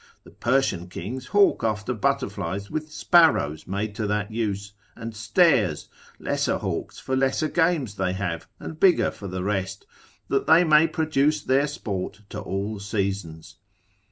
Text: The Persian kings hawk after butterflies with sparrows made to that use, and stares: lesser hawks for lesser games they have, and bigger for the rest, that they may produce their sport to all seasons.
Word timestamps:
The 0.23 0.31
Persian 0.31 0.87
kings 0.89 1.27
hawk 1.27 1.63
after 1.63 1.93
butterflies 1.93 2.71
with 2.71 2.91
sparrows 2.91 3.67
made 3.67 3.93
to 3.97 4.07
that 4.07 4.31
use, 4.31 4.73
and 4.95 5.15
stares: 5.15 5.89
lesser 6.17 6.57
hawks 6.57 6.97
for 6.97 7.15
lesser 7.15 7.47
games 7.49 7.93
they 7.97 8.13
have, 8.13 8.47
and 8.59 8.79
bigger 8.79 9.11
for 9.11 9.27
the 9.27 9.43
rest, 9.43 9.85
that 10.27 10.47
they 10.47 10.63
may 10.63 10.87
produce 10.87 11.43
their 11.43 11.67
sport 11.67 12.21
to 12.29 12.39
all 12.41 12.79
seasons. 12.79 13.57